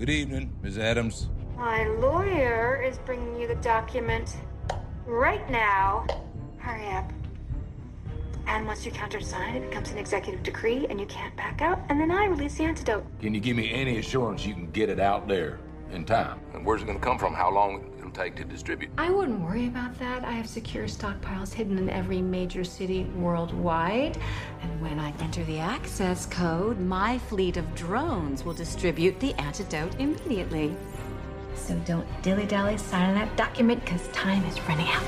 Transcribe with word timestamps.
Good 0.00 0.08
evening, 0.08 0.50
Ms. 0.62 0.78
Adams. 0.78 1.28
My 1.58 1.86
lawyer 1.86 2.82
is 2.82 2.96
bringing 2.96 3.38
you 3.38 3.46
the 3.46 3.56
document 3.56 4.34
right 5.04 5.46
now. 5.50 6.06
Hurry 6.56 6.86
up. 6.86 7.12
And 8.46 8.66
once 8.66 8.86
you 8.86 8.92
countersign, 8.92 9.56
it 9.56 9.68
becomes 9.68 9.90
an 9.90 9.98
executive 9.98 10.42
decree 10.42 10.86
and 10.88 10.98
you 10.98 11.04
can't 11.04 11.36
back 11.36 11.60
out, 11.60 11.82
and 11.90 12.00
then 12.00 12.10
I 12.10 12.24
release 12.24 12.54
the 12.54 12.64
antidote. 12.64 13.04
Can 13.20 13.34
you 13.34 13.40
give 13.40 13.58
me 13.58 13.70
any 13.70 13.98
assurance 13.98 14.46
you 14.46 14.54
can 14.54 14.70
get 14.70 14.88
it 14.88 15.00
out 15.00 15.28
there 15.28 15.60
in 15.92 16.06
time? 16.06 16.40
And 16.54 16.64
where's 16.64 16.80
it 16.80 16.86
gonna 16.86 16.98
come 16.98 17.18
from? 17.18 17.34
How 17.34 17.52
long 17.52 17.89
take 18.10 18.36
to 18.36 18.44
distribute? 18.44 18.90
I 18.98 19.10
wouldn't 19.10 19.40
worry 19.40 19.66
about 19.66 19.98
that. 19.98 20.24
I 20.24 20.32
have 20.32 20.48
secure 20.48 20.84
stockpiles 20.84 21.52
hidden 21.52 21.78
in 21.78 21.88
every 21.90 22.20
major 22.20 22.64
city 22.64 23.04
worldwide. 23.16 24.18
And 24.62 24.80
when 24.80 24.98
I 24.98 25.12
enter 25.20 25.44
the 25.44 25.58
access 25.58 26.26
code, 26.26 26.78
my 26.80 27.18
fleet 27.18 27.56
of 27.56 27.74
drones 27.74 28.44
will 28.44 28.54
distribute 28.54 29.18
the 29.20 29.34
antidote 29.34 29.94
immediately. 29.98 30.74
So 31.54 31.74
don't 31.86 32.06
dilly 32.22 32.46
dally 32.46 32.76
sign 32.76 33.14
that 33.14 33.36
document 33.36 33.84
because 33.84 34.08
time 34.08 34.44
is 34.44 34.60
running 34.62 34.88
out. 34.88 35.04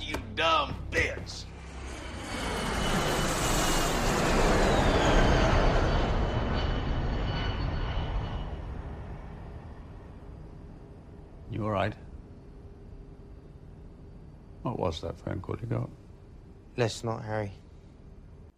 you 0.00 0.16
dumb 0.34 0.74
bitch! 0.90 1.44
You 11.50 11.64
all 11.64 11.70
right? 11.70 11.94
What 14.62 14.78
was 14.78 15.00
that 15.00 15.18
phone 15.18 15.40
call 15.40 15.56
you 15.60 15.66
got? 15.66 15.88
Let's 16.76 17.02
not, 17.02 17.24
Harry. 17.24 17.52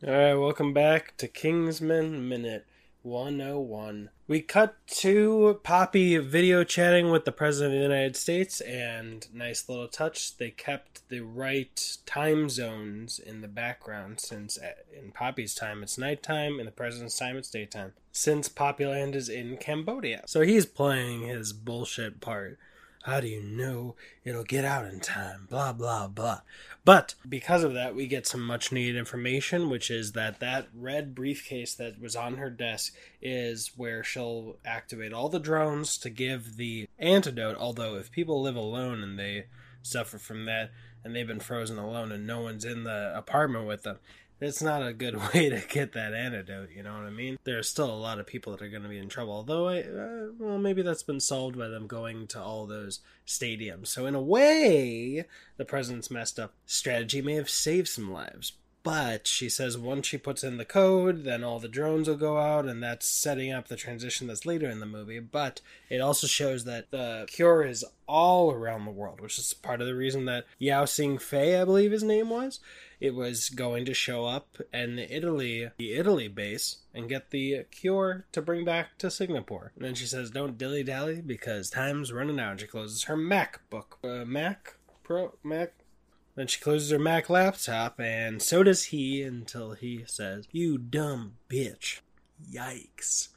All 0.04 0.12
right, 0.12 0.34
welcome 0.34 0.72
back 0.72 1.16
to 1.18 1.28
Kingsman 1.28 2.28
Minute 2.28 2.66
101. 3.02 4.10
We 4.26 4.40
cut 4.42 4.74
to 4.88 5.60
Poppy 5.62 6.18
video 6.18 6.64
chatting 6.64 7.10
with 7.10 7.24
the 7.24 7.32
President 7.32 7.74
of 7.74 7.78
the 7.78 7.94
United 7.94 8.16
States, 8.16 8.60
and 8.60 9.26
nice 9.32 9.68
little 9.68 9.86
touch, 9.86 10.36
they 10.36 10.50
kept 10.50 11.08
the 11.10 11.20
right 11.20 11.96
time 12.06 12.48
zones 12.48 13.20
in 13.20 13.40
the 13.40 13.48
background 13.48 14.18
since 14.20 14.58
uh, 14.58 14.72
in 14.98 15.12
Poppy's 15.12 15.54
time 15.54 15.82
it's 15.84 15.96
nighttime, 15.96 16.58
in 16.58 16.66
the 16.66 16.72
President's 16.72 17.16
time 17.16 17.36
it's 17.36 17.50
daytime, 17.50 17.92
since 18.10 18.48
Poppyland 18.48 19.14
is 19.14 19.28
in 19.28 19.58
Cambodia. 19.58 20.22
So 20.26 20.40
he's 20.40 20.66
playing 20.66 21.22
his 21.22 21.52
bullshit 21.52 22.20
part. 22.20 22.58
How 23.04 23.20
do 23.20 23.28
you 23.28 23.42
know 23.42 23.96
it'll 24.24 24.44
get 24.44 24.64
out 24.64 24.84
in 24.84 25.00
time? 25.00 25.46
Blah, 25.48 25.72
blah, 25.72 26.06
blah. 26.06 26.40
But 26.84 27.14
because 27.26 27.64
of 27.64 27.72
that, 27.72 27.94
we 27.94 28.06
get 28.06 28.26
some 28.26 28.44
much 28.44 28.72
needed 28.72 28.96
information, 28.96 29.70
which 29.70 29.90
is 29.90 30.12
that 30.12 30.40
that 30.40 30.68
red 30.74 31.14
briefcase 31.14 31.74
that 31.74 31.98
was 31.98 32.14
on 32.14 32.36
her 32.36 32.50
desk 32.50 32.94
is 33.22 33.72
where 33.76 34.04
she'll 34.04 34.56
activate 34.66 35.14
all 35.14 35.30
the 35.30 35.38
drones 35.38 35.96
to 35.98 36.10
give 36.10 36.56
the 36.56 36.88
antidote. 36.98 37.56
Although, 37.58 37.96
if 37.96 38.10
people 38.10 38.42
live 38.42 38.56
alone 38.56 39.02
and 39.02 39.18
they 39.18 39.46
suffer 39.82 40.18
from 40.18 40.44
that 40.44 40.70
and 41.02 41.16
they've 41.16 41.26
been 41.26 41.40
frozen 41.40 41.78
alone 41.78 42.12
and 42.12 42.26
no 42.26 42.42
one's 42.42 42.66
in 42.66 42.84
the 42.84 43.12
apartment 43.16 43.66
with 43.66 43.82
them, 43.82 43.98
it's 44.40 44.62
not 44.62 44.86
a 44.86 44.92
good 44.92 45.16
way 45.34 45.50
to 45.50 45.62
get 45.68 45.92
that 45.92 46.14
antidote. 46.14 46.70
You 46.74 46.82
know 46.82 46.94
what 46.94 47.04
I 47.04 47.10
mean? 47.10 47.38
There's 47.44 47.68
still 47.68 47.90
a 47.90 47.94
lot 47.94 48.18
of 48.18 48.26
people 48.26 48.52
that 48.52 48.62
are 48.62 48.68
going 48.68 48.82
to 48.82 48.88
be 48.88 48.98
in 48.98 49.08
trouble. 49.08 49.32
Although, 49.32 49.68
I, 49.68 49.80
uh, 49.80 50.26
well, 50.38 50.58
maybe 50.58 50.82
that's 50.82 51.02
been 51.02 51.20
solved 51.20 51.58
by 51.58 51.68
them 51.68 51.86
going 51.86 52.26
to 52.28 52.40
all 52.40 52.66
those 52.66 53.00
stadiums. 53.26 53.88
So 53.88 54.06
in 54.06 54.14
a 54.14 54.22
way, 54.22 55.24
the 55.56 55.64
president's 55.64 56.10
messed 56.10 56.38
up 56.38 56.54
strategy 56.66 57.22
may 57.22 57.34
have 57.34 57.50
saved 57.50 57.88
some 57.88 58.12
lives. 58.12 58.52
But 58.82 59.26
she 59.26 59.48
says 59.50 59.76
once 59.76 60.06
she 60.06 60.16
puts 60.16 60.42
in 60.42 60.56
the 60.56 60.64
code, 60.64 61.24
then 61.24 61.44
all 61.44 61.58
the 61.58 61.68
drones 61.68 62.08
will 62.08 62.16
go 62.16 62.38
out, 62.38 62.66
and 62.66 62.82
that's 62.82 63.06
setting 63.06 63.52
up 63.52 63.68
the 63.68 63.76
transition 63.76 64.26
that's 64.26 64.46
later 64.46 64.70
in 64.70 64.80
the 64.80 64.86
movie. 64.86 65.20
But 65.20 65.60
it 65.90 66.00
also 66.00 66.26
shows 66.26 66.64
that 66.64 66.90
the 66.90 67.26
cure 67.28 67.62
is 67.62 67.84
all 68.06 68.52
around 68.52 68.84
the 68.84 68.90
world, 68.90 69.20
which 69.20 69.38
is 69.38 69.52
part 69.52 69.80
of 69.80 69.86
the 69.86 69.94
reason 69.94 70.24
that 70.24 70.46
Yao 70.58 70.86
Sing 70.86 71.18
Fei, 71.18 71.60
I 71.60 71.64
believe 71.64 71.92
his 71.92 72.02
name 72.02 72.30
was, 72.30 72.60
it 73.00 73.14
was 73.14 73.50
going 73.50 73.84
to 73.84 73.94
show 73.94 74.26
up 74.26 74.56
in 74.72 74.98
Italy, 74.98 75.70
the 75.78 75.92
Italy 75.92 76.28
base, 76.28 76.78
and 76.94 77.08
get 77.08 77.30
the 77.30 77.64
cure 77.70 78.24
to 78.32 78.42
bring 78.42 78.64
back 78.64 78.98
to 78.98 79.10
Singapore. 79.10 79.72
And 79.76 79.84
then 79.84 79.94
she 79.94 80.06
says, 80.06 80.30
"Don't 80.30 80.58
dilly 80.58 80.82
dally 80.82 81.20
because 81.20 81.70
time's 81.70 82.12
running 82.12 82.40
out." 82.40 82.52
And 82.52 82.60
she 82.60 82.66
closes 82.66 83.04
her 83.04 83.16
MacBook, 83.16 83.96
uh, 84.04 84.24
Mac 84.24 84.76
Pro, 85.02 85.34
Mac. 85.42 85.72
Then 86.40 86.46
she 86.46 86.58
closes 86.58 86.90
her 86.90 86.98
Mac 86.98 87.28
laptop, 87.28 88.00
and 88.00 88.40
so 88.40 88.62
does 88.62 88.84
he 88.84 89.22
until 89.22 89.72
he 89.72 90.04
says, 90.06 90.48
"You 90.50 90.78
dumb 90.78 91.36
bitch." 91.50 92.00
Yikes. 92.50 93.28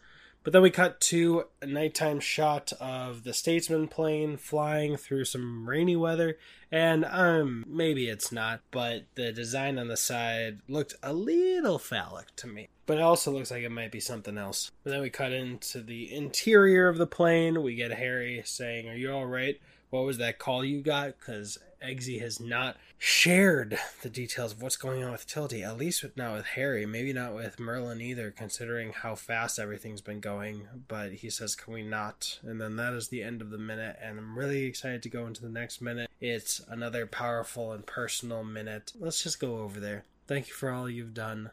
But 0.41 0.53
then 0.53 0.61
we 0.61 0.69
cut 0.69 1.01
to 1.01 1.47
a 1.61 1.65
nighttime 1.65 2.21
shot 2.21 2.71
of 2.79 3.25
the 3.25 3.33
Statesman 3.33 3.89
plane 3.89 4.37
flying 4.37 4.95
through 4.95 5.25
some 5.25 5.67
rainy 5.67 5.97
weather, 5.97 6.37
and 6.71 7.03
um, 7.03 7.65
maybe 7.67 8.07
it's 8.07 8.31
not, 8.31 8.61
but 8.71 9.03
the 9.15 9.33
design 9.33 9.77
on 9.77 9.89
the 9.89 9.97
side 9.97 10.59
looked 10.69 10.95
a 11.03 11.11
little 11.11 11.79
phallic 11.79 12.33
to 12.37 12.47
me. 12.47 12.69
But 12.85 12.97
it 12.97 13.03
also 13.03 13.31
looks 13.31 13.51
like 13.51 13.63
it 13.63 13.71
might 13.71 13.91
be 13.91 13.99
something 13.99 14.37
else. 14.37 14.71
But 14.83 14.91
then 14.91 15.01
we 15.01 15.09
cut 15.09 15.31
into 15.31 15.81
the 15.81 16.13
interior 16.13 16.87
of 16.87 16.97
the 16.97 17.07
plane. 17.07 17.63
We 17.63 17.75
get 17.75 17.91
Harry 17.91 18.41
saying, 18.45 18.89
Are 18.89 18.95
you 18.95 19.11
alright? 19.11 19.59
What 19.89 20.05
was 20.05 20.17
that 20.17 20.39
call 20.39 20.65
you 20.65 20.81
got? 20.81 21.19
Because 21.19 21.59
Eggsy 21.83 22.19
has 22.21 22.39
not 22.39 22.77
shared 22.97 23.77
the 24.01 24.09
details 24.09 24.53
of 24.53 24.61
what's 24.61 24.77
going 24.77 25.03
on 25.03 25.11
with 25.11 25.27
Tildy, 25.27 25.63
at 25.63 25.77
least 25.77 26.01
with, 26.01 26.15
not 26.15 26.33
with 26.33 26.45
Harry, 26.45 26.85
maybe 26.85 27.11
not 27.11 27.35
with 27.35 27.59
Merlin 27.59 28.01
either, 28.01 28.31
considering 28.31 28.93
how 28.93 29.15
fast 29.15 29.59
everything's 29.59 30.01
been 30.01 30.21
going. 30.21 30.67
But 30.87 31.13
he 31.13 31.29
says, 31.29 31.55
Can 31.55 31.73
we 31.73 31.83
not? 31.83 32.39
And 32.43 32.59
then 32.59 32.75
that 32.77 32.93
is 32.93 33.09
the 33.09 33.21
end 33.21 33.41
of 33.41 33.49
the 33.49 33.57
minute, 33.57 33.97
and 34.01 34.17
I'm 34.17 34.37
really 34.37 34.63
excited 34.63 35.03
to 35.03 35.09
go 35.09 35.27
into 35.27 35.41
the 35.41 35.49
next 35.49 35.81
minute. 35.81 36.09
It's 36.19 36.61
another 36.69 37.05
powerful 37.05 37.71
and 37.71 37.85
personal 37.85 38.43
minute. 38.43 38.93
Let's 38.97 39.21
just 39.21 39.39
go 39.39 39.57
over 39.57 39.79
there. 39.79 40.05
Thank 40.25 40.47
you 40.47 40.53
for 40.53 40.71
all 40.71 40.89
you've 40.89 41.13
done. 41.13 41.51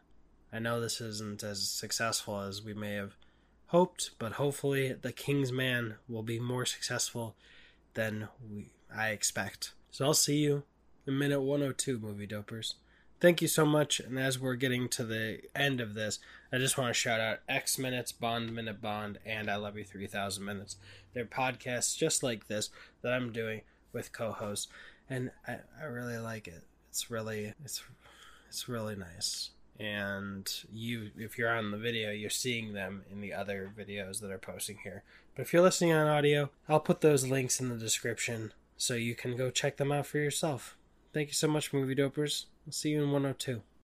I 0.53 0.59
know 0.59 0.81
this 0.81 1.00
isn't 1.00 1.43
as 1.43 1.69
successful 1.69 2.41
as 2.41 2.62
we 2.62 2.75
may 2.75 2.94
have 2.94 3.15
hoped, 3.66 4.11
but 4.19 4.33
hopefully 4.33 4.93
the 4.93 5.12
King's 5.12 5.53
Man 5.53 5.94
will 6.09 6.22
be 6.22 6.41
more 6.41 6.66
successful 6.66 7.37
than 7.94 8.28
we 8.50 8.71
I 8.94 9.11
expect. 9.11 9.72
So 9.91 10.05
I'll 10.05 10.15
see 10.15 10.38
you 10.38 10.65
in 11.06 11.19
minute 11.19 11.41
102, 11.41 11.99
movie 11.99 12.27
dopers. 12.27 12.75
Thank 13.21 13.43
you 13.43 13.49
so 13.49 13.66
much. 13.66 14.00
And 14.00 14.19
as 14.19 14.38
we're 14.38 14.55
getting 14.55 14.88
to 14.91 15.05
the 15.05 15.43
end 15.55 15.81
of 15.81 15.94
this, 15.94 16.19
I 16.53 16.59
just 16.59 16.78
want 16.78 16.88
to 16.88 16.94
shout 16.94 17.21
out 17.21 17.41
X 17.49 17.78
Minutes, 17.78 18.12
Bond 18.12 18.55
Minute 18.55 18.81
Bond, 18.81 19.19
and 19.27 19.50
I 19.50 19.56
Love 19.56 19.77
You 19.77 19.84
3000 19.84 20.44
Minutes. 20.44 20.77
They're 21.12 21.27
podcasts 21.27 21.97
just 21.97 22.22
like 22.22 22.49
this 22.49 22.71
that 23.03 23.12
I'm 23.12 23.31
doing 23.31 23.61
with 23.93 24.12
co-hosts, 24.12 24.69
and 25.09 25.31
I, 25.47 25.59
I 25.81 25.84
really 25.84 26.19
like 26.19 26.49
it. 26.49 26.65
It's 26.88 27.11
really 27.11 27.53
it's 27.62 27.82
it's 28.49 28.69
really 28.69 28.97
nice. 28.97 29.50
And 29.81 30.47
you, 30.71 31.11
if 31.17 31.39
you're 31.39 31.57
on 31.57 31.71
the 31.71 31.79
video, 31.79 32.11
you're 32.11 32.29
seeing 32.29 32.75
them 32.75 33.03
in 33.11 33.23
the 33.23 33.33
other 33.33 33.73
videos 33.77 34.21
that 34.21 34.31
are 34.31 34.39
posting 34.39 34.79
here. 34.85 35.05
But 35.35 35.43
if 35.43 35.53
you're 35.55 35.63
listening 35.63 35.93
on 35.93 36.07
audio, 36.07 36.51
I'll 36.69 36.81
put 36.81 37.01
those 37.01 37.27
links 37.27 37.61
in 37.61 37.71
the 37.71 37.77
description 37.77 38.53
so 38.77 38.95
you 38.95 39.15
can 39.15 39.37
go 39.37 39.51
check 39.51 39.79
them 39.79 39.91
out 39.91 40.07
for 40.07 40.19
yourself. 40.19 40.77
Thank 41.15 41.29
you 41.29 41.35
so 41.35 41.49
much, 41.49 41.73
movie 41.73 41.95
dopers. 41.95 42.45
I'll 42.67 42.73
see 42.73 42.91
you 42.91 43.03
in 43.03 43.11
102. 43.11 43.63